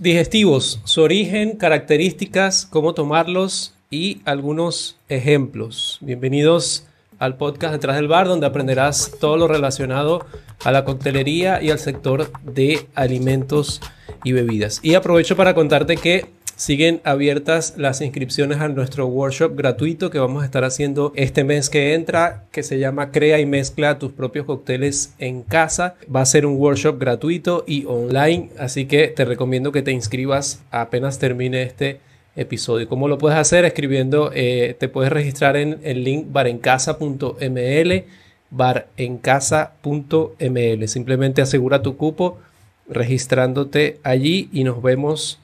digestivos, 0.00 0.80
su 0.84 1.02
origen, 1.02 1.58
características, 1.58 2.64
cómo 2.64 2.94
tomarlos 2.94 3.74
y 3.90 4.22
algunos 4.24 4.96
ejemplos. 5.10 5.98
Bienvenidos 6.00 6.86
al 7.18 7.36
podcast 7.36 7.74
Detrás 7.74 7.96
del 7.96 8.08
Bar, 8.08 8.26
donde 8.26 8.46
aprenderás 8.46 9.12
todo 9.20 9.36
lo 9.36 9.46
relacionado 9.46 10.24
a 10.64 10.72
la 10.72 10.86
coctelería 10.86 11.62
y 11.62 11.70
al 11.70 11.78
sector 11.78 12.32
de 12.42 12.86
alimentos 12.94 13.82
y 14.24 14.32
bebidas. 14.32 14.80
Y 14.82 14.94
aprovecho 14.94 15.36
para 15.36 15.54
contarte 15.54 15.98
que 15.98 16.24
siguen 16.60 17.00
abiertas 17.04 17.74
las 17.78 18.02
inscripciones 18.02 18.58
a 18.58 18.68
nuestro 18.68 19.06
workshop 19.06 19.56
gratuito 19.56 20.10
que 20.10 20.18
vamos 20.18 20.42
a 20.42 20.44
estar 20.44 20.62
haciendo 20.62 21.10
este 21.16 21.42
mes 21.42 21.70
que 21.70 21.94
entra, 21.94 22.44
que 22.52 22.62
se 22.62 22.78
llama 22.78 23.12
Crea 23.12 23.40
y 23.40 23.46
mezcla 23.46 23.98
tus 23.98 24.12
propios 24.12 24.44
cócteles 24.44 25.14
en 25.18 25.42
casa. 25.42 25.94
Va 26.14 26.20
a 26.20 26.26
ser 26.26 26.44
un 26.44 26.56
workshop 26.56 27.00
gratuito 27.00 27.64
y 27.66 27.86
online, 27.86 28.50
así 28.58 28.84
que 28.84 29.08
te 29.08 29.24
recomiendo 29.24 29.72
que 29.72 29.80
te 29.80 29.92
inscribas 29.92 30.62
apenas 30.70 31.18
termine 31.18 31.62
este 31.62 32.00
episodio. 32.36 32.86
¿Cómo 32.90 33.08
lo 33.08 33.16
puedes 33.16 33.38
hacer? 33.38 33.64
Escribiendo, 33.64 34.30
eh, 34.34 34.76
te 34.78 34.90
puedes 34.90 35.10
registrar 35.10 35.56
en 35.56 35.78
el 35.82 36.04
link 36.04 36.26
barencasa.ml, 36.30 38.04
barencasa.ml. 38.50 40.88
Simplemente 40.88 41.40
asegura 41.40 41.80
tu 41.80 41.96
cupo 41.96 42.38
registrándote 42.86 43.98
allí 44.02 44.50
y 44.52 44.64
nos 44.64 44.82
vemos 44.82 45.40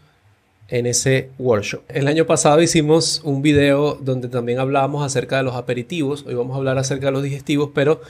en 0.69 0.87
ese 0.87 1.31
workshop. 1.39 1.83
El 1.89 2.09
año 2.09 2.27
pasado 2.27 2.61
hicimos 2.61 3.21
un 3.25 3.43
video 3.43 3.95
donde 3.95 4.29
también 4.29 4.59
hablábamos 4.59 5.05
acerca 5.05 5.37
de 5.37 5.45
los 5.45 5.55
aperitivos. 5.55 6.25
Hoy 6.27 6.35
vamos 6.35 6.55
a 6.55 6.59
hablar 6.59 6.79
acerca 6.79 7.07
de 7.07 7.13
los 7.13 7.23
digestivos, 7.23 7.71
pero 7.75 8.01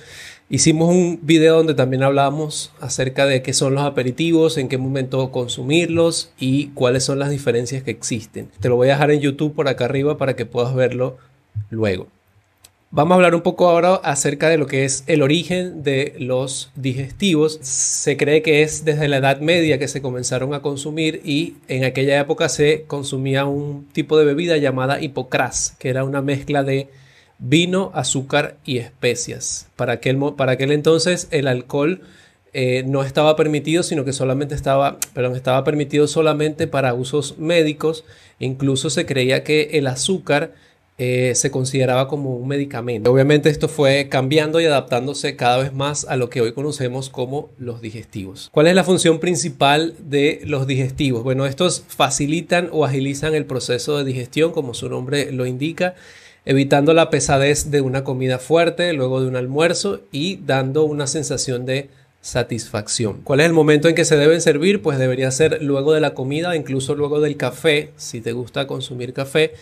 hicimos 0.49 0.89
un 0.89 1.21
video 1.23 1.57
donde 1.57 1.75
también 1.75 2.03
hablábamos 2.03 2.73
acerca 2.81 3.27
de 3.27 3.43
qué 3.43 3.53
son 3.53 3.75
los 3.75 3.85
aperitivos, 3.85 4.57
en 4.59 4.69
qué 4.69 4.79
momento 4.79 5.31
consumirlos 5.31 6.31
y 6.39 6.69
cuáles 6.69 7.05
son 7.05 7.19
las 7.19 7.31
diferencias 7.31 7.83
que 7.83 7.91
existen. 7.91 8.49
Te 8.61 8.69
lo 8.69 8.77
voy 8.77 8.89
a 8.89 8.93
dejar 8.93 9.11
en 9.11 9.21
YouTube 9.21 9.55
por 9.55 9.69
acá 9.69 9.85
arriba 9.85 10.17
para 10.17 10.37
que 10.37 10.47
puedas 10.47 10.75
verlo 10.75 11.19
luego. 11.71 12.09
Vamos 12.97 13.13
a 13.13 13.17
hablar 13.17 13.35
un 13.35 13.43
poco 13.43 13.69
ahora 13.69 13.97
acerca 13.97 14.49
de 14.49 14.57
lo 14.57 14.67
que 14.67 14.87
es 14.87 15.05
el 15.07 15.21
origen 15.21 15.83
de 15.83 16.15
los 16.19 16.71
digestivos. 16.77 17.59
Se 17.61 18.17
cree 18.17 18.41
que 18.41 18.63
es 18.63 18.87
desde 18.87 19.07
la 19.07 19.19
Edad 19.19 19.41
Media 19.41 19.79
que 19.79 19.87
se 19.87 20.01
comenzaron 20.01 20.55
a 20.55 20.63
consumir 20.63 21.21
y 21.23 21.57
en 21.69 21.85
aquella 21.85 22.19
época 22.19 22.49
se 22.49 22.85
consumía 22.87 23.45
un 23.45 23.87
tipo 23.93 24.17
de 24.17 24.25
bebida 24.25 24.57
llamada 24.57 24.99
hipocras, 24.99 25.77
que 25.79 25.91
era 25.91 26.05
una 26.05 26.23
mezcla 26.23 26.65
de 26.65 26.89
vino, 27.39 27.91
azúcar 27.93 28.57
y 28.65 28.79
especias. 28.79 29.69
Para 29.77 29.93
aquel, 29.93 30.19
para 30.35 30.53
aquel 30.53 30.73
entonces 30.73 31.29
el 31.33 31.49
alcohol 31.49 32.01
eh, 32.55 32.83
no 32.87 33.03
estaba 33.03 33.37
permitido, 33.37 33.83
sino 33.83 34.07
que 34.07 34.15
solamente 34.15 34.55
estaba, 34.55 34.99
perdón, 35.13 35.37
estaba 35.37 35.65
permitido 35.65 36.07
solamente 36.07 36.67
para 36.67 36.95
usos 36.95 37.37
médicos. 37.37 38.07
Incluso 38.39 38.89
se 38.89 39.05
creía 39.05 39.45
que 39.45 39.69
el 39.73 39.87
azúcar 39.87 40.55
eh, 40.99 41.33
se 41.35 41.51
consideraba 41.51 42.09
como 42.09 42.37
un 42.37 42.49
medicamento. 42.49 43.13
Obviamente 43.13 43.51
esto 43.51 43.69
fue 43.69 44.09
cambiando 44.09 44.61
y 44.61 44.65
adaptándose 44.65 45.37
cada 45.37 45.59
vez 45.59 45.75
más 45.75 46.07
a 46.07 46.17
lo 46.17 46.31
que 46.31 46.41
hoy 46.41 46.53
conocemos 46.53 47.11
como 47.11 47.51
los 47.59 47.83
digestivos. 47.83 48.49
¿Cuál 48.51 48.67
es 48.69 48.75
la 48.75 48.83
función 48.83 49.21
principal 49.21 49.95
de 49.99 50.41
los 50.45 50.67
digestivos? 50.67 51.23
Bueno, 51.23 51.45
estos 51.45 51.85
facilitan 51.87 52.71
o 52.73 52.87
agilizan 52.87 53.35
el 53.35 53.45
proceso 53.45 53.99
de 53.99 54.05
digestión, 54.05 54.53
como 54.53 54.73
su 54.73 54.89
nombre 54.89 55.33
lo 55.33 55.45
indica, 55.45 55.97
evitando 56.47 56.95
la 56.95 57.11
pesadez 57.11 57.71
de 57.71 57.83
una 57.83 58.03
comida 58.03 58.39
fuerte 58.39 58.95
luego 58.95 59.21
de 59.21 59.29
un 59.29 59.37
almuerzo 59.37 60.01
y 60.13 60.37
dando 60.47 60.85
una 60.85 61.07
sensación 61.07 61.67
de 61.67 61.91
satisfacción. 62.23 63.21
¿Cuál 63.23 63.41
es 63.41 63.47
el 63.47 63.53
momento 63.53 63.89
en 63.89 63.95
que 63.95 64.07
se 64.07 64.17
deben 64.17 64.41
servir? 64.41 64.81
Pues 64.81 64.99
debería 64.99 65.31
ser 65.31 65.63
luego 65.63 65.93
de 65.93 66.01
la 66.01 66.15
comida, 66.15 66.57
incluso 66.57 66.95
luego 66.95 67.21
del 67.21 67.37
café, 67.37 67.91
si 67.97 68.23
te 68.23 68.33
gusta 68.33 68.67
consumir 68.67 69.13
café 69.13 69.53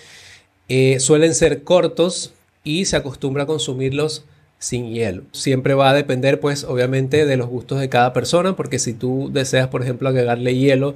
eh, 0.68 0.98
suelen 1.00 1.34
ser 1.34 1.62
cortos 1.62 2.32
y 2.62 2.86
se 2.86 2.96
acostumbra 2.96 3.44
a 3.44 3.46
consumirlos 3.46 4.24
sin 4.58 4.92
hielo. 4.92 5.24
Siempre 5.32 5.74
va 5.74 5.90
a 5.90 5.94
depender, 5.94 6.40
pues, 6.40 6.64
obviamente, 6.64 7.26
de 7.26 7.36
los 7.36 7.48
gustos 7.48 7.80
de 7.80 7.88
cada 7.88 8.12
persona, 8.12 8.56
porque 8.56 8.78
si 8.78 8.94
tú 8.94 9.30
deseas, 9.32 9.68
por 9.68 9.82
ejemplo, 9.82 10.08
agregarle 10.08 10.56
hielo 10.56 10.94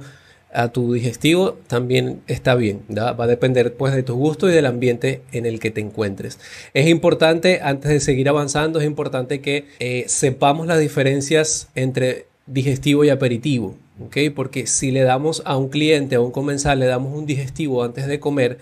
a 0.51 0.69
tu 0.69 0.93
digestivo, 0.93 1.57
también 1.67 2.21
está 2.25 2.55
bien. 2.55 2.81
Va 2.89 3.23
a 3.23 3.27
depender, 3.27 3.75
pues, 3.75 3.93
de 3.93 4.01
tu 4.01 4.15
gusto 4.15 4.49
y 4.49 4.53
del 4.53 4.65
ambiente 4.65 5.21
en 5.31 5.45
el 5.45 5.59
que 5.59 5.69
te 5.69 5.81
encuentres. 5.81 6.39
Es 6.73 6.87
importante, 6.87 7.59
antes 7.61 7.91
de 7.91 7.99
seguir 7.99 8.27
avanzando, 8.29 8.79
es 8.79 8.87
importante 8.87 9.41
que 9.41 9.67
eh, 9.79 10.05
sepamos 10.07 10.65
las 10.65 10.79
diferencias 10.79 11.69
entre 11.75 12.25
digestivo 12.47 13.05
y 13.05 13.09
aperitivo. 13.09 13.75
Porque 14.33 14.65
si 14.65 14.91
le 14.91 15.01
damos 15.01 15.43
a 15.45 15.57
un 15.57 15.69
cliente, 15.69 16.15
a 16.15 16.21
un 16.21 16.31
comensal, 16.31 16.79
le 16.79 16.85
damos 16.85 17.15
un 17.15 17.25
digestivo 17.25 17.83
antes 17.83 18.07
de 18.07 18.19
comer, 18.19 18.57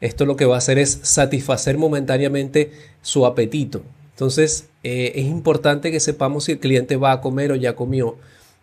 esto 0.00 0.24
lo 0.26 0.36
que 0.36 0.46
va 0.46 0.54
a 0.56 0.58
hacer 0.58 0.78
es 0.78 1.00
satisfacer 1.02 1.78
momentáneamente 1.78 2.72
su 3.02 3.26
apetito. 3.26 3.82
Entonces 4.12 4.68
eh, 4.82 5.12
es 5.14 5.26
importante 5.26 5.90
que 5.90 6.00
sepamos 6.00 6.44
si 6.44 6.52
el 6.52 6.58
cliente 6.58 6.96
va 6.96 7.12
a 7.12 7.20
comer 7.20 7.52
o 7.52 7.56
ya 7.56 7.74
comió 7.74 8.16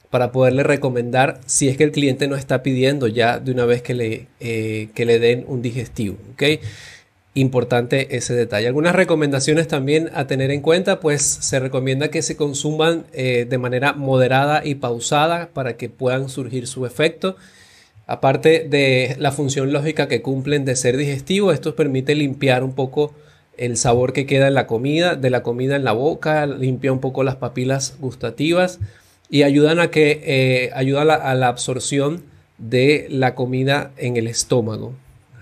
para 0.09 0.31
poderle 0.31 0.63
recomendar 0.63 1.39
si 1.45 1.67
es 1.67 1.77
que 1.77 1.83
el 1.83 1.91
cliente 1.91 2.27
no 2.27 2.35
está 2.35 2.63
pidiendo 2.63 3.07
ya 3.07 3.39
de 3.39 3.51
una 3.51 3.65
vez 3.65 3.81
que 3.81 3.93
le, 3.93 4.27
eh, 4.39 4.89
que 4.93 5.05
le 5.05 5.19
den 5.19 5.45
un 5.47 5.61
digestivo. 5.61 6.17
¿okay? 6.33 6.59
Importante 7.33 8.15
ese 8.15 8.33
detalle. 8.33 8.67
Algunas 8.67 8.95
recomendaciones 8.95 9.67
también 9.67 10.09
a 10.13 10.25
tener 10.25 10.49
en 10.49 10.61
cuenta, 10.61 10.99
pues 10.99 11.21
se 11.21 11.59
recomienda 11.59 12.09
que 12.09 12.21
se 12.21 12.35
consuman 12.35 13.05
eh, 13.13 13.45
de 13.47 13.57
manera 13.57 13.93
moderada 13.93 14.65
y 14.65 14.75
pausada 14.75 15.49
para 15.53 15.77
que 15.77 15.89
puedan 15.89 16.29
surgir 16.29 16.67
su 16.67 16.85
efecto. 16.85 17.35
Aparte 18.07 18.65
de 18.67 19.17
la 19.19 19.33
función 19.33 19.73
lógica 19.73 20.07
que 20.07 20.21
cumplen 20.21 20.63
de 20.63 20.77
ser 20.77 20.95
digestivo, 20.95 21.51
esto 21.51 21.75
permite 21.75 22.15
limpiar 22.15 22.63
un 22.63 22.73
poco 22.73 23.13
el 23.57 23.75
sabor 23.75 24.13
que 24.13 24.25
queda 24.25 24.47
en 24.47 24.53
la 24.53 24.65
comida, 24.65 25.15
de 25.15 25.29
la 25.29 25.43
comida 25.43 25.75
en 25.75 25.83
la 25.83 25.91
boca, 25.91 26.45
limpia 26.45 26.93
un 26.93 27.01
poco 27.01 27.23
las 27.23 27.35
papilas 27.35 27.97
gustativas 27.99 28.79
y 29.29 29.43
ayudan 29.43 29.79
a 29.79 29.91
que 29.91 30.21
eh, 30.23 30.71
ayuda 30.73 31.01
a 31.01 31.35
la, 31.35 31.47
absorción 31.47 32.23
de 32.57 33.07
la 33.09 33.35
comida 33.35 33.91
en 33.97 34.15
el 34.15 34.27
estómago 34.27 34.93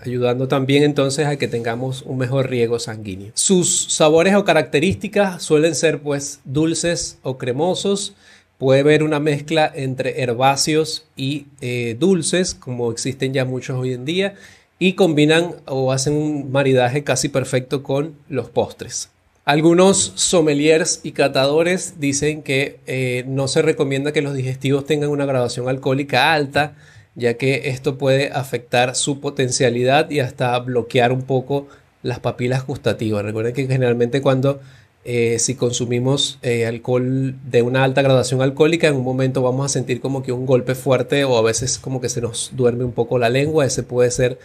ayudando 0.03 0.47
también 0.47 0.83
entonces 0.83 1.25
a 1.25 1.37
que 1.37 1.47
tengamos 1.47 2.03
un 2.03 2.19
mejor 2.19 2.47
riego 2.47 2.77
sanguíneo. 2.77 3.31
Sus 3.33 3.91
sabores 3.91 4.35
o 4.35 4.45
características 4.45 5.41
suelen 5.41 5.73
ser 5.73 5.99
pues 5.99 6.41
dulces 6.45 7.17
o 7.23 7.39
cremosos, 7.39 8.13
Puede 8.57 8.81
haber 8.81 9.03
una 9.03 9.19
mezcla 9.19 9.69
entre 9.73 10.21
herbáceos 10.21 11.05
y 11.15 11.47
eh, 11.61 11.97
dulces, 11.99 12.53
como 12.53 12.91
existen 12.91 13.33
ya 13.33 13.43
muchos 13.43 13.77
hoy 13.77 13.93
en 13.93 14.05
día, 14.05 14.35
y 14.79 14.93
combinan 14.93 15.55
o 15.65 15.91
hacen 15.91 16.13
un 16.13 16.51
maridaje 16.51 17.03
casi 17.03 17.29
perfecto 17.29 17.83
con 17.83 18.15
los 18.29 18.49
postres. 18.49 19.09
Algunos 19.43 20.13
sommeliers 20.15 21.01
y 21.03 21.11
catadores 21.11 21.99
dicen 21.99 22.41
que 22.41 22.79
eh, 22.87 23.25
no 23.27 23.47
se 23.47 23.61
recomienda 23.61 24.11
que 24.11 24.21
los 24.21 24.33
digestivos 24.33 24.85
tengan 24.85 25.09
una 25.09 25.25
graduación 25.25 25.69
alcohólica 25.69 26.33
alta, 26.33 26.75
ya 27.13 27.35
que 27.35 27.69
esto 27.69 27.97
puede 27.97 28.31
afectar 28.31 28.95
su 28.95 29.19
potencialidad 29.19 30.09
y 30.09 30.19
hasta 30.19 30.57
bloquear 30.59 31.11
un 31.11 31.21
poco 31.21 31.67
las 32.01 32.19
papilas 32.19 32.65
gustativas. 32.65 33.23
Recuerden 33.23 33.53
que 33.53 33.67
generalmente 33.67 34.21
cuando 34.21 34.61
eh, 35.07 35.37
si 35.37 35.53
consumimos 35.53 36.39
eh, 36.41 36.65
alcohol 36.65 37.35
de 37.45 37.61
una 37.61 37.83
alta 37.83 38.01
graduación 38.01 38.41
alcohólica, 38.41 38.87
en 38.87 38.95
un 38.95 39.03
momento 39.03 39.43
vamos 39.43 39.67
a 39.67 39.69
sentir 39.69 40.01
como 40.01 40.23
que 40.23 40.31
un 40.31 40.47
golpe 40.47 40.73
fuerte 40.73 41.23
o 41.25 41.37
a 41.37 41.43
veces 41.43 41.77
como 41.77 42.01
que 42.01 42.09
se 42.09 42.21
nos 42.21 42.49
duerme 42.55 42.83
un 42.83 42.91
poco 42.91 43.19
la 43.19 43.29
lengua. 43.29 43.67
Ese 43.67 43.83
puede 43.83 44.09
ser 44.09 44.39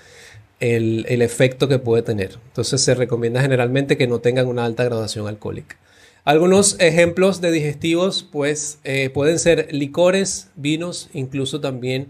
el, 0.61 1.23
efecto 1.23 1.67
que 1.67 1.79
puede 1.79 2.03
tener. 2.03 2.39
Entonces 2.49 2.83
se 2.83 2.95
recomienda 2.95 3.41
generalmente 3.41 3.97
que 3.97 4.07
no 4.07 4.19
tengan 4.19 4.49
una 4.49 4.67
alta 4.67 4.85
graduación 4.85 5.27
alcohólica. 5.27 5.79
Algunos 6.25 6.79
ejemplos 6.79 7.41
de 7.41 7.53
digestivos 7.53 8.23
pues 8.31 8.81
eh, 8.85 9.09
pueden 9.09 9.39
ser 9.39 9.73
licores, 9.73 10.51
vinos, 10.57 11.09
incluso 11.15 11.63
también 11.63 12.09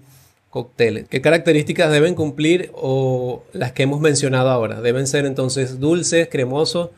cócteles. 0.51 1.09
¿Qué 1.09 1.21
características 1.21 1.93
deben 1.93 2.17
cumplir 2.17 2.73
o 2.75 3.45
las 3.53 3.71
que 3.71 3.85
hemos 3.85 4.01
mencionado 4.01 4.51
ahora? 4.51 4.81
Deben 4.81 5.07
ser 5.07 5.25
entonces 5.25 5.79
dulces, 5.79 6.29
cremosos, 6.29 6.91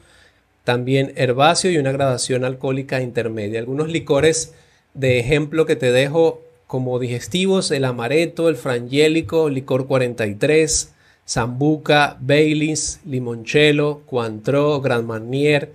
también 0.65 1.13
herbáceo 1.17 1.71
y 1.71 1.79
una 1.79 1.93
gradación 1.93 2.45
alcohólica 2.45 3.01
intermedia. 3.01 3.59
Algunos 3.59 3.89
licores 3.89 4.55
de 4.95 5.19
ejemplo 5.19 5.67
que 5.67 5.77
te 5.77 5.91
dejo 5.93 6.43
como 6.67 6.99
digestivos, 6.99 7.71
el 7.71 7.85
amaretto, 7.85 8.49
el 8.49 8.57
frangélico, 8.57 9.51
licor 9.51 9.87
43, 9.87 10.93
sambuca, 11.25 12.17
Baileys, 12.21 13.01
limoncello, 13.05 14.03
Cointreau, 14.07 14.81
Grand 14.81 15.05
Marnier, 15.05 15.73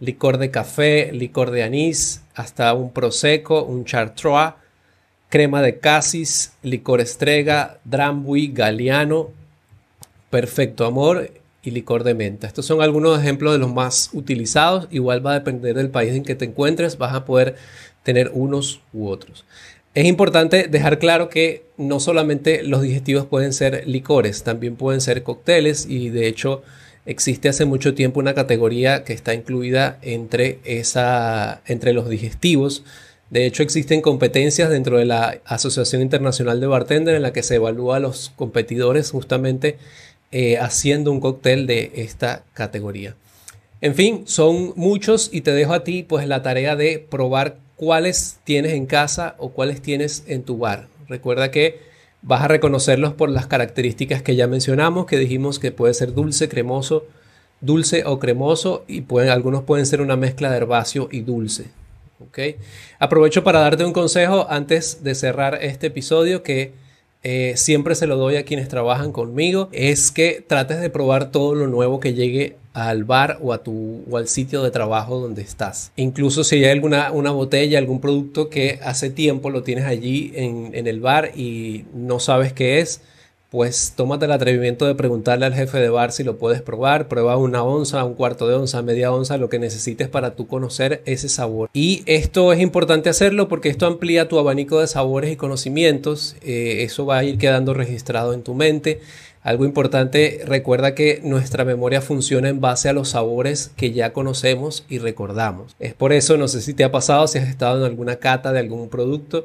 licor 0.00 0.38
de 0.38 0.50
café, 0.50 1.12
licor 1.12 1.52
de 1.52 1.62
anís, 1.62 2.22
hasta 2.34 2.74
un 2.74 2.92
prosecco, 2.92 3.62
un 3.62 3.84
chartreuse, 3.84 4.54
crema 5.28 5.62
de 5.62 5.78
casis, 5.78 6.54
licor 6.62 7.00
estrega, 7.00 7.78
drambuie, 7.84 8.50
galiano, 8.52 9.30
perfecto 10.28 10.86
amor 10.86 11.30
y 11.62 11.70
licor 11.70 12.04
de 12.04 12.14
menta. 12.14 12.46
Estos 12.46 12.66
son 12.66 12.82
algunos 12.82 13.18
ejemplos 13.18 13.52
de 13.52 13.58
los 13.58 13.72
más 13.72 14.10
utilizados. 14.12 14.88
Igual 14.90 15.24
va 15.24 15.32
a 15.32 15.38
depender 15.38 15.76
del 15.76 15.90
país 15.90 16.12
en 16.12 16.24
que 16.24 16.34
te 16.34 16.44
encuentres, 16.44 16.98
vas 16.98 17.14
a 17.14 17.24
poder 17.24 17.56
tener 18.02 18.30
unos 18.34 18.80
u 18.92 19.08
otros. 19.08 19.44
Es 19.94 20.06
importante 20.06 20.68
dejar 20.68 20.98
claro 20.98 21.28
que 21.28 21.64
no 21.76 22.00
solamente 22.00 22.62
los 22.62 22.80
digestivos 22.82 23.26
pueden 23.26 23.52
ser 23.52 23.86
licores, 23.86 24.42
también 24.42 24.76
pueden 24.76 25.02
ser 25.02 25.22
cócteles 25.22 25.86
y 25.86 26.08
de 26.08 26.28
hecho 26.28 26.62
existe 27.04 27.48
hace 27.48 27.66
mucho 27.66 27.94
tiempo 27.94 28.18
una 28.18 28.32
categoría 28.32 29.04
que 29.04 29.12
está 29.12 29.34
incluida 29.34 29.98
entre, 30.00 30.60
esa, 30.64 31.60
entre 31.66 31.92
los 31.92 32.08
digestivos. 32.08 32.84
De 33.28 33.44
hecho 33.44 33.62
existen 33.62 34.00
competencias 34.00 34.70
dentro 34.70 34.96
de 34.96 35.04
la 35.04 35.40
Asociación 35.44 36.00
Internacional 36.00 36.58
de 36.60 36.66
Bartender 36.66 37.14
en 37.14 37.22
la 37.22 37.34
que 37.34 37.42
se 37.42 37.56
evalúa 37.56 37.96
a 37.96 38.00
los 38.00 38.32
competidores 38.36 39.10
justamente 39.10 39.76
eh, 40.32 40.58
haciendo 40.58 41.12
un 41.12 41.20
cóctel 41.20 41.66
de 41.66 41.92
esta 41.94 42.44
categoría. 42.54 43.14
En 43.80 43.94
fin, 43.94 44.22
son 44.26 44.72
muchos 44.76 45.28
y 45.32 45.42
te 45.42 45.52
dejo 45.52 45.72
a 45.72 45.84
ti 45.84 46.02
pues 46.02 46.26
la 46.26 46.42
tarea 46.42 46.76
de 46.76 46.98
probar 46.98 47.58
cuáles 47.76 48.38
tienes 48.44 48.72
en 48.72 48.86
casa 48.86 49.34
o 49.38 49.50
cuáles 49.50 49.82
tienes 49.82 50.24
en 50.26 50.42
tu 50.42 50.58
bar. 50.58 50.88
Recuerda 51.08 51.50
que 51.50 51.80
vas 52.22 52.42
a 52.42 52.48
reconocerlos 52.48 53.12
por 53.12 53.28
las 53.28 53.46
características 53.46 54.22
que 54.22 54.36
ya 54.36 54.46
mencionamos, 54.46 55.06
que 55.06 55.18
dijimos 55.18 55.58
que 55.58 55.72
puede 55.72 55.94
ser 55.94 56.14
dulce, 56.14 56.48
cremoso, 56.48 57.04
dulce 57.60 58.04
o 58.06 58.18
cremoso 58.18 58.84
y 58.86 59.02
pueden, 59.02 59.30
algunos 59.30 59.64
pueden 59.64 59.86
ser 59.86 60.00
una 60.00 60.16
mezcla 60.16 60.50
de 60.50 60.56
herbáceo 60.58 61.08
y 61.10 61.20
dulce. 61.20 61.66
Aprovecho 62.98 63.44
para 63.44 63.60
darte 63.60 63.84
un 63.84 63.92
consejo 63.92 64.46
antes 64.48 65.02
de 65.02 65.14
cerrar 65.14 65.58
este 65.60 65.88
episodio 65.88 66.42
que 66.42 66.72
eh, 67.22 67.54
siempre 67.56 67.94
se 67.94 68.06
lo 68.06 68.16
doy 68.16 68.36
a 68.36 68.44
quienes 68.44 68.68
trabajan 68.68 69.12
conmigo, 69.12 69.68
es 69.72 70.10
que 70.10 70.44
trates 70.46 70.80
de 70.80 70.90
probar 70.90 71.30
todo 71.30 71.54
lo 71.54 71.66
nuevo 71.66 72.00
que 72.00 72.14
llegue 72.14 72.56
al 72.72 73.04
bar 73.04 73.38
o, 73.42 73.52
a 73.52 73.62
tu, 73.62 74.02
o 74.10 74.16
al 74.16 74.28
sitio 74.28 74.62
de 74.62 74.70
trabajo 74.70 75.20
donde 75.20 75.42
estás. 75.42 75.92
Incluso 75.96 76.42
si 76.42 76.56
hay 76.56 76.70
alguna 76.70 77.12
una 77.12 77.30
botella, 77.30 77.78
algún 77.78 78.00
producto 78.00 78.48
que 78.48 78.80
hace 78.82 79.10
tiempo 79.10 79.50
lo 79.50 79.62
tienes 79.62 79.84
allí 79.84 80.32
en, 80.34 80.70
en 80.74 80.86
el 80.86 81.00
bar 81.00 81.32
y 81.36 81.84
no 81.94 82.18
sabes 82.18 82.52
qué 82.52 82.80
es, 82.80 83.02
pues 83.52 83.92
tómate 83.94 84.24
el 84.24 84.32
atrevimiento 84.32 84.86
de 84.86 84.94
preguntarle 84.94 85.44
al 85.44 85.52
jefe 85.52 85.78
de 85.78 85.90
bar 85.90 86.10
si 86.10 86.24
lo 86.24 86.38
puedes 86.38 86.62
probar, 86.62 87.06
prueba 87.06 87.36
una 87.36 87.62
onza, 87.62 88.02
un 88.02 88.14
cuarto 88.14 88.48
de 88.48 88.54
onza, 88.54 88.80
media 88.80 89.12
onza, 89.12 89.36
lo 89.36 89.50
que 89.50 89.58
necesites 89.58 90.08
para 90.08 90.34
tú 90.34 90.46
conocer 90.46 91.02
ese 91.04 91.28
sabor. 91.28 91.68
Y 91.74 92.02
esto 92.06 92.54
es 92.54 92.60
importante 92.60 93.10
hacerlo 93.10 93.48
porque 93.48 93.68
esto 93.68 93.84
amplía 93.84 94.26
tu 94.26 94.38
abanico 94.38 94.80
de 94.80 94.86
sabores 94.86 95.30
y 95.30 95.36
conocimientos, 95.36 96.34
eh, 96.40 96.78
eso 96.80 97.04
va 97.04 97.18
a 97.18 97.24
ir 97.24 97.36
quedando 97.36 97.74
registrado 97.74 98.32
en 98.32 98.42
tu 98.42 98.54
mente. 98.54 99.00
Algo 99.42 99.66
importante, 99.66 100.40
recuerda 100.46 100.94
que 100.94 101.20
nuestra 101.22 101.66
memoria 101.66 102.00
funciona 102.00 102.48
en 102.48 102.62
base 102.62 102.88
a 102.88 102.94
los 102.94 103.10
sabores 103.10 103.70
que 103.76 103.92
ya 103.92 104.14
conocemos 104.14 104.86
y 104.88 104.96
recordamos. 104.96 105.76
Es 105.78 105.92
por 105.92 106.14
eso, 106.14 106.38
no 106.38 106.48
sé 106.48 106.62
si 106.62 106.72
te 106.72 106.84
ha 106.84 106.90
pasado, 106.90 107.28
si 107.28 107.36
has 107.36 107.48
estado 107.50 107.80
en 107.80 107.84
alguna 107.84 108.16
cata 108.16 108.50
de 108.50 108.60
algún 108.60 108.88
producto, 108.88 109.44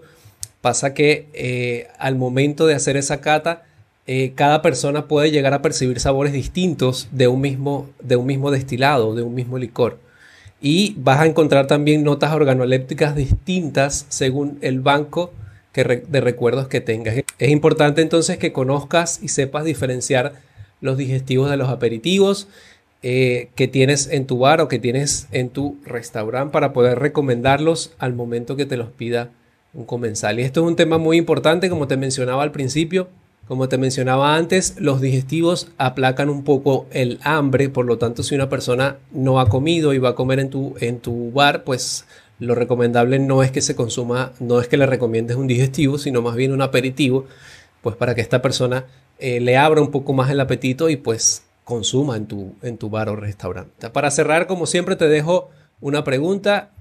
pasa 0.62 0.94
que 0.94 1.27
eh, 1.33 1.88
al 2.00 2.15
momento 2.15 2.68
de 2.68 2.75
hacer 2.75 2.95
esa 2.95 3.19
cata, 3.19 3.67
eh, 4.07 4.31
cada 4.36 4.62
persona 4.62 5.07
puede 5.07 5.31
llegar 5.31 5.54
a 5.54 5.62
percibir 5.62 6.00
sabores 6.00 6.31
distintos 6.31 7.09
de 7.12 7.27
un, 7.27 7.42
mismo, 7.42 7.89
de 8.01 8.15
un 8.15 8.25
mismo 8.25 8.51
destilado, 8.51 9.13
de 9.13 9.21
un 9.21 9.36
mismo 9.36 9.57
licor. 9.57 10.00
Y 10.62 10.95
vas 10.98 11.19
a 11.19 11.25
encontrar 11.25 11.68
también 11.68 12.04
notas 12.04 12.33
organolépticas 12.33 13.15
distintas 13.15 14.06
según 14.07 14.57
el 14.62 14.80
banco 14.80 15.31
de 15.74 16.21
recuerdos 16.21 16.68
que 16.69 16.81
tengas. 16.81 17.15
Es 17.38 17.50
importante 17.51 18.01
entonces 18.01 18.38
que 18.38 18.51
conozcas 18.51 19.19
y 19.21 19.27
sepas 19.27 19.63
diferenciar 19.63 20.33
los 20.81 20.98
digestivos 20.98 21.51
de 21.51 21.57
los 21.57 21.69
aperitivos 21.69 22.48
eh, 23.03 23.50
que 23.53 23.68
tienes 23.68 24.07
en 24.07 24.25
tu 24.25 24.39
bar 24.39 24.60
o 24.62 24.68
que 24.68 24.80
tienes 24.80 25.27
en 25.31 25.50
tu 25.50 25.77
restaurante 25.86 26.51
para 26.51 26.74
poder 26.74 26.98
recomendarlos 26.98 27.94
al 28.00 28.13
momento 28.13 28.56
que 28.56 28.65
te 28.65 28.77
los 28.77 28.89
pida 28.89 29.30
un 29.75 29.86
comensal. 29.86 30.39
Y 30.39 30.44
esto 30.44 30.62
es 30.62 30.68
un 30.68 30.75
tema 30.75 30.98
muy 30.98 31.18
importante, 31.18 31.69
como 31.69 31.88
te 31.88 31.98
mencionaba 31.98 32.42
al 32.42 32.51
principio, 32.51 33.07
como 33.48 33.70
te 33.70 33.78
mencionaba 33.78 34.36
antes, 34.36 34.76
los 34.78 35.00
digestivos 35.00 35.70
aplacan 35.78 36.30
un 36.30 36.44
poco 36.44 36.86
el 36.92 37.20
hambre, 37.24 37.70
por 37.70 37.86
lo 37.86 37.98
tanto 37.98 38.24
si 38.24 38.36
una 38.36 38.50
persona 38.50 38.98
no 39.12 39.40
ha 39.40 39.48
comido 39.48 39.94
y 39.94 40.00
va 40.00 40.10
a 40.10 40.16
comer 40.16 40.40
en 40.40 40.50
tu, 40.50 40.76
en 40.82 41.00
tu 41.00 41.32
bar, 41.32 41.64
pues 41.64 42.06
lo 42.40 42.56
recomendable 42.56 43.20
no 43.20 43.44
es 43.44 43.52
que 43.52 43.62
se 43.62 43.76
consuma, 43.76 44.34
no 44.40 44.60
es 44.60 44.68
que 44.68 44.78
le 44.78 44.86
recomiendes 44.86 45.38
un 45.38 45.48
digestivo, 45.48 45.98
sino 45.98 46.22
más 46.22 46.36
bien 46.36 46.52
un 46.52 46.62
aperitivo, 46.62 47.26
pues 47.82 47.96
para 47.96 48.16
que 48.16 48.22
esta 48.22 48.42
persona 48.42 48.86
eh, 49.18 49.40
le 49.40 49.58
abra 49.58 49.82
un 49.82 49.92
poco 49.92 50.14
más 50.14 50.30
el 50.30 50.42
apetito 50.42 50.90
y 50.90 50.98
pues 50.98 51.44
consuma 51.64 52.18
en 52.18 52.28
tu, 52.28 52.54
en 52.62 52.78
tu 52.78 52.90
bar 52.90 53.10
o 53.10 53.16
restaurante. 53.16 53.90
Para 53.90 54.12
cerrar, 54.12 54.48
como 54.48 54.66
siempre, 54.66 54.96
te 54.96 55.08
dejo 55.08 55.50
una 55.80 56.04
pregunta. 56.04 56.72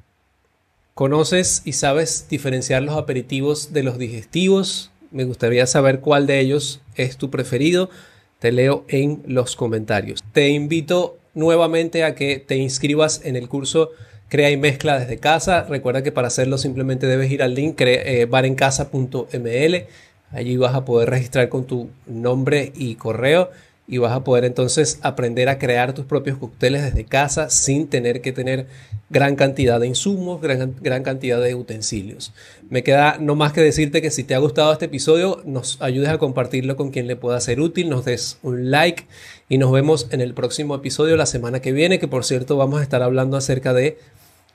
¿Conoces 0.94 1.62
y 1.64 1.72
sabes 1.72 2.26
diferenciar 2.30 2.82
los 2.82 2.96
aperitivos 2.96 3.72
de 3.72 3.82
los 3.82 3.98
digestivos? 3.98 4.90
Me 5.10 5.24
gustaría 5.24 5.66
saber 5.66 6.00
cuál 6.00 6.26
de 6.26 6.40
ellos 6.40 6.80
es 6.94 7.16
tu 7.16 7.30
preferido. 7.30 7.90
Te 8.38 8.52
leo 8.52 8.84
en 8.88 9.22
los 9.26 9.56
comentarios. 9.56 10.22
Te 10.32 10.48
invito 10.48 11.18
nuevamente 11.34 12.04
a 12.04 12.14
que 12.14 12.38
te 12.38 12.56
inscribas 12.56 13.20
en 13.24 13.36
el 13.36 13.48
curso 13.48 13.90
Crea 14.28 14.50
y 14.50 14.56
Mezcla 14.56 14.98
desde 14.98 15.18
casa. 15.18 15.64
Recuerda 15.68 16.02
que 16.02 16.12
para 16.12 16.28
hacerlo 16.28 16.58
simplemente 16.58 17.06
debes 17.06 17.30
ir 17.30 17.42
al 17.42 17.54
link 17.54 17.80
eh, 17.80 18.26
barencasa.ml. 18.28 19.86
Allí 20.32 20.56
vas 20.56 20.74
a 20.74 20.84
poder 20.84 21.10
registrar 21.10 21.48
con 21.48 21.66
tu 21.66 21.88
nombre 22.06 22.72
y 22.74 22.96
correo 22.96 23.50
y 23.88 23.98
vas 23.98 24.12
a 24.12 24.24
poder 24.24 24.44
entonces 24.44 24.98
aprender 25.02 25.48
a 25.48 25.58
crear 25.58 25.92
tus 25.92 26.06
propios 26.06 26.38
cócteles 26.38 26.82
desde 26.82 27.04
casa 27.04 27.50
sin 27.50 27.86
tener 27.86 28.20
que 28.20 28.32
tener 28.32 28.66
gran 29.10 29.36
cantidad 29.36 29.78
de 29.78 29.86
insumos, 29.86 30.40
gran, 30.40 30.74
gran, 30.80 31.04
cantidad 31.04 31.40
de 31.40 31.54
utensilios. 31.54 32.32
Me 32.68 32.82
queda 32.82 33.18
no 33.20 33.36
más 33.36 33.52
que 33.52 33.60
decirte 33.60 34.02
que 34.02 34.10
si 34.10 34.24
te 34.24 34.34
ha 34.34 34.38
gustado 34.38 34.72
este 34.72 34.86
episodio, 34.86 35.40
nos 35.44 35.80
ayudes 35.80 36.08
a 36.08 36.18
compartirlo 36.18 36.76
con 36.76 36.90
quien 36.90 37.06
le 37.06 37.14
pueda 37.14 37.40
ser 37.40 37.60
útil, 37.60 37.88
nos 37.88 38.04
des 38.04 38.38
un 38.42 38.70
like 38.70 39.06
y 39.48 39.58
nos 39.58 39.70
vemos 39.70 40.08
en 40.10 40.20
el 40.20 40.34
próximo 40.34 40.74
episodio 40.74 41.16
la 41.16 41.26
semana 41.26 41.60
que 41.60 41.72
viene, 41.72 42.00
que 42.00 42.08
por 42.08 42.24
cierto 42.24 42.56
vamos 42.56 42.80
a 42.80 42.82
estar 42.82 43.02
hablando 43.02 43.36
acerca 43.36 43.72
de 43.72 43.98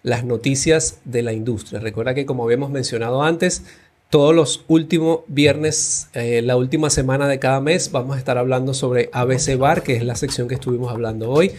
las 0.04 0.25
noticias 0.25 1.00
de 1.06 1.22
la 1.22 1.31
industria. 1.31 1.80
Recuerda 1.80 2.13
que 2.13 2.25
como 2.25 2.44
habíamos 2.44 2.72
mencionado 2.72 3.24
antes, 3.24 3.63
todos 4.12 4.36
los 4.36 4.66
últimos 4.68 5.22
viernes, 5.28 6.10
eh, 6.13 6.42
la 6.44 6.58
última 6.58 6.90
semana 6.90 7.30
de 7.30 7.40
cada 7.40 7.62
mes, 7.62 7.92
vamos 7.94 8.18
a 8.18 8.19
estar 8.19 8.38
hablando 8.38 8.74
sobre 8.74 9.10
ABC 9.13 9.58
Bar, 9.58 9.84
que 9.84 9.96
es 9.96 10.04
la 10.04 10.16
sección 10.16 10.50
que 10.50 10.56
estuvimos 10.56 10.92
hablando 10.92 11.31
hoy. 11.31 11.54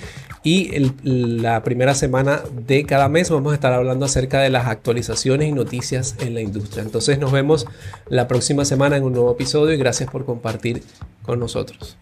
Y 0.45 0.93
la 1.03 1.65
primera 1.65 1.95
semana 1.95 2.43
de 2.53 2.85
cada 2.85 3.09
mes 3.09 3.31
vamos 3.31 3.53
a 3.53 3.55
estar 3.55 3.73
hablando 3.73 4.05
acerca 4.05 4.41
de 4.41 4.51
las 4.51 4.67
actualizaciones 4.67 5.49
y 5.49 5.53
noticias 5.53 6.15
en 6.21 6.35
la 6.35 6.43
industria. 6.43 6.83
Entonces 6.83 7.19
nos 7.19 7.33
vemos 7.33 7.67
la 8.09 8.29
próxima 8.29 8.67
semana 8.67 8.99
en 8.99 9.05
un 9.05 9.15
nuevo 9.15 9.33
episodio 9.33 9.73
y 9.73 9.79
gracias 9.79 10.11
por 10.11 10.27
compartir 10.27 10.83
con 11.23 11.41
nosotros. 11.41 11.97